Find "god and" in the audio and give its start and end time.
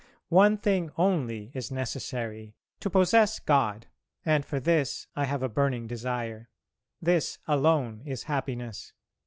3.37-4.43